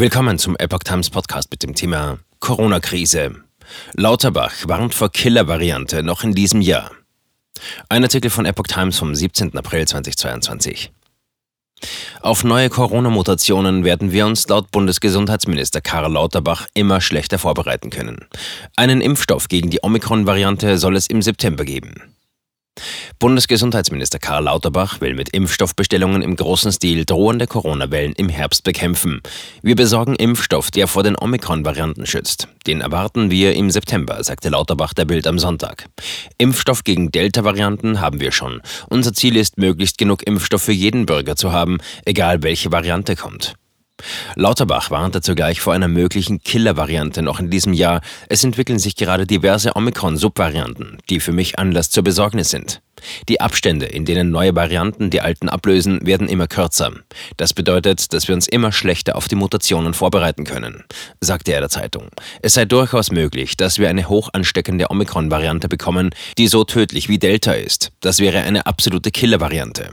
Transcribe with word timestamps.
Willkommen 0.00 0.38
zum 0.38 0.56
Epoch 0.56 0.78
Times 0.78 1.10
Podcast 1.10 1.50
mit 1.50 1.62
dem 1.62 1.74
Thema 1.74 2.20
Corona-Krise. 2.38 3.34
Lauterbach 3.92 4.54
warnt 4.66 4.94
vor 4.94 5.12
Killer-Variante 5.12 6.02
noch 6.02 6.24
in 6.24 6.32
diesem 6.32 6.62
Jahr. 6.62 6.90
Ein 7.90 8.02
Artikel 8.02 8.30
von 8.30 8.46
Epoch 8.46 8.66
Times 8.66 8.98
vom 8.98 9.14
17. 9.14 9.54
April 9.58 9.86
2022. 9.86 10.90
Auf 12.22 12.44
neue 12.44 12.70
Corona-Mutationen 12.70 13.84
werden 13.84 14.10
wir 14.10 14.24
uns 14.24 14.48
laut 14.48 14.70
Bundesgesundheitsminister 14.70 15.82
Karl 15.82 16.10
Lauterbach 16.10 16.66
immer 16.72 17.02
schlechter 17.02 17.38
vorbereiten 17.38 17.90
können. 17.90 18.24
Einen 18.76 19.02
Impfstoff 19.02 19.48
gegen 19.48 19.68
die 19.68 19.80
Omikron-Variante 19.82 20.78
soll 20.78 20.96
es 20.96 21.08
im 21.08 21.20
September 21.20 21.66
geben. 21.66 22.14
Bundesgesundheitsminister 23.18 24.18
Karl 24.18 24.44
Lauterbach 24.44 25.00
will 25.00 25.14
mit 25.14 25.30
Impfstoffbestellungen 25.30 26.22
im 26.22 26.36
großen 26.36 26.72
Stil 26.72 27.04
drohende 27.04 27.46
Corona-Wellen 27.46 28.12
im 28.14 28.28
Herbst 28.28 28.64
bekämpfen. 28.64 29.20
Wir 29.62 29.76
besorgen 29.76 30.14
Impfstoff, 30.14 30.70
der 30.70 30.86
vor 30.86 31.02
den 31.02 31.16
Omikron-Varianten 31.16 32.06
schützt. 32.06 32.48
Den 32.66 32.80
erwarten 32.80 33.30
wir 33.30 33.54
im 33.54 33.70
September, 33.70 34.22
sagte 34.24 34.48
Lauterbach 34.48 34.94
der 34.94 35.04
Bild 35.04 35.26
am 35.26 35.38
Sonntag. 35.38 35.86
Impfstoff 36.38 36.84
gegen 36.84 37.10
Delta-Varianten 37.10 38.00
haben 38.00 38.20
wir 38.20 38.32
schon. 38.32 38.60
Unser 38.88 39.12
Ziel 39.12 39.36
ist, 39.36 39.58
möglichst 39.58 39.98
genug 39.98 40.26
Impfstoff 40.26 40.62
für 40.62 40.72
jeden 40.72 41.06
Bürger 41.06 41.36
zu 41.36 41.52
haben, 41.52 41.78
egal 42.04 42.42
welche 42.42 42.72
Variante 42.72 43.16
kommt. 43.16 43.54
Lauterbach 44.34 44.90
warnte 44.90 45.20
zugleich 45.20 45.60
vor 45.60 45.72
einer 45.72 45.88
möglichen 45.88 46.42
Killer-Variante 46.42 47.22
noch 47.22 47.40
in 47.40 47.50
diesem 47.50 47.72
Jahr. 47.72 48.00
Es 48.28 48.44
entwickeln 48.44 48.78
sich 48.78 48.96
gerade 48.96 49.26
diverse 49.26 49.76
Omikron-Subvarianten, 49.76 50.98
die 51.08 51.20
für 51.20 51.32
mich 51.32 51.58
Anlass 51.58 51.90
zur 51.90 52.04
Besorgnis 52.04 52.50
sind. 52.50 52.80
Die 53.28 53.40
Abstände, 53.40 53.86
in 53.86 54.04
denen 54.04 54.30
neue 54.30 54.54
Varianten 54.54 55.10
die 55.10 55.20
alten 55.20 55.48
ablösen, 55.48 56.06
werden 56.06 56.28
immer 56.28 56.46
kürzer. 56.46 56.92
Das 57.36 57.54
bedeutet, 57.54 58.12
dass 58.12 58.28
wir 58.28 58.34
uns 58.34 58.48
immer 58.48 58.72
schlechter 58.72 59.16
auf 59.16 59.28
die 59.28 59.36
Mutationen 59.36 59.94
vorbereiten 59.94 60.44
können, 60.44 60.84
sagte 61.20 61.52
er 61.52 61.60
der 61.60 61.70
Zeitung. 61.70 62.08
Es 62.42 62.54
sei 62.54 62.64
durchaus 62.64 63.10
möglich, 63.10 63.56
dass 63.56 63.78
wir 63.78 63.88
eine 63.88 64.08
hoch 64.08 64.30
ansteckende 64.32 64.90
Omikron-Variante 64.90 65.68
bekommen, 65.68 66.10
die 66.38 66.48
so 66.48 66.64
tödlich 66.64 67.08
wie 67.08 67.18
Delta 67.18 67.52
ist. 67.52 67.92
Das 68.00 68.18
wäre 68.18 68.40
eine 68.40 68.66
absolute 68.66 69.10
Killer-Variante. 69.10 69.90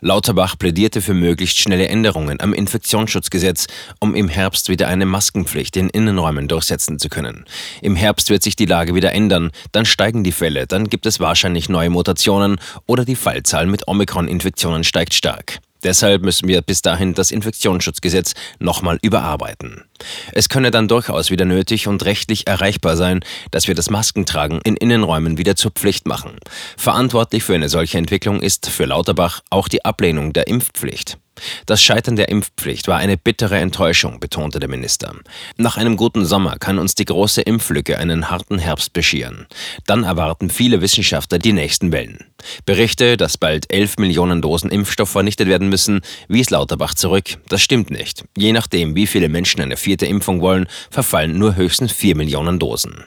Lauterbach 0.00 0.58
plädierte 0.58 1.02
für 1.02 1.14
möglichst 1.14 1.58
schnelle 1.58 1.88
Änderungen 1.88 2.40
am 2.40 2.52
Infektionsschutzgesetz, 2.52 3.66
um 4.00 4.14
im 4.14 4.28
Herbst 4.28 4.68
wieder 4.68 4.88
eine 4.88 5.06
Maskenpflicht 5.06 5.76
in 5.76 5.88
Innenräumen 5.88 6.48
durchsetzen 6.48 6.98
zu 6.98 7.08
können. 7.08 7.44
Im 7.82 7.96
Herbst 7.96 8.30
wird 8.30 8.42
sich 8.42 8.56
die 8.56 8.66
Lage 8.66 8.94
wieder 8.94 9.12
ändern, 9.12 9.50
dann 9.72 9.84
steigen 9.84 10.24
die 10.24 10.32
Fälle, 10.32 10.66
dann 10.66 10.88
gibt 10.88 11.06
es 11.06 11.20
wahrscheinlich 11.20 11.68
neue 11.68 11.90
Mutationen 11.90 12.60
oder 12.86 13.04
die 13.04 13.16
Fallzahl 13.16 13.66
mit 13.66 13.88
Omikron-Infektionen 13.88 14.84
steigt 14.84 15.14
stark. 15.14 15.60
Deshalb 15.86 16.22
müssen 16.22 16.48
wir 16.48 16.62
bis 16.62 16.82
dahin 16.82 17.14
das 17.14 17.30
Infektionsschutzgesetz 17.30 18.34
nochmal 18.58 18.98
überarbeiten. 19.02 19.84
Es 20.32 20.48
könne 20.48 20.72
dann 20.72 20.88
durchaus 20.88 21.30
wieder 21.30 21.44
nötig 21.44 21.86
und 21.86 22.04
rechtlich 22.04 22.48
erreichbar 22.48 22.96
sein, 22.96 23.20
dass 23.52 23.68
wir 23.68 23.76
das 23.76 23.88
Maskentragen 23.88 24.60
in 24.64 24.76
Innenräumen 24.76 25.38
wieder 25.38 25.54
zur 25.54 25.70
Pflicht 25.70 26.08
machen. 26.08 26.40
Verantwortlich 26.76 27.44
für 27.44 27.54
eine 27.54 27.68
solche 27.68 27.98
Entwicklung 27.98 28.42
ist 28.42 28.68
für 28.68 28.84
Lauterbach 28.84 29.42
auch 29.48 29.68
die 29.68 29.84
Ablehnung 29.84 30.32
der 30.32 30.48
Impfpflicht. 30.48 31.18
Das 31.66 31.82
Scheitern 31.82 32.16
der 32.16 32.28
Impfpflicht 32.28 32.88
war 32.88 32.98
eine 32.98 33.16
bittere 33.16 33.58
Enttäuschung, 33.58 34.20
betonte 34.20 34.60
der 34.60 34.68
Minister. 34.68 35.14
Nach 35.56 35.76
einem 35.76 35.96
guten 35.96 36.24
Sommer 36.24 36.56
kann 36.58 36.78
uns 36.78 36.94
die 36.94 37.04
große 37.04 37.42
Impflücke 37.42 37.98
einen 37.98 38.30
harten 38.30 38.58
Herbst 38.58 38.92
bescheren. 38.92 39.46
Dann 39.86 40.04
erwarten 40.04 40.50
viele 40.50 40.80
Wissenschaftler 40.80 41.38
die 41.38 41.52
nächsten 41.52 41.92
Wellen. 41.92 42.24
Berichte, 42.64 43.16
dass 43.16 43.38
bald 43.38 43.72
11 43.72 43.98
Millionen 43.98 44.42
Dosen 44.42 44.70
Impfstoff 44.70 45.10
vernichtet 45.10 45.48
werden 45.48 45.68
müssen, 45.68 46.00
wies 46.28 46.50
Lauterbach 46.50 46.94
zurück. 46.94 47.38
Das 47.48 47.62
stimmt 47.62 47.90
nicht. 47.90 48.24
Je 48.36 48.52
nachdem, 48.52 48.94
wie 48.94 49.06
viele 49.06 49.28
Menschen 49.28 49.60
eine 49.60 49.76
vierte 49.76 50.06
Impfung 50.06 50.40
wollen, 50.40 50.66
verfallen 50.90 51.38
nur 51.38 51.56
höchstens 51.56 51.92
4 51.92 52.16
Millionen 52.16 52.58
Dosen. 52.58 53.04